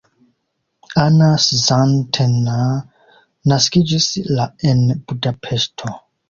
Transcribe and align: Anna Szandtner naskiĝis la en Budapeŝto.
Anna 1.01 1.27
Szandtner 1.43 2.89
naskiĝis 3.53 4.09
la 4.39 4.49
en 4.73 4.83
Budapeŝto. 5.13 5.95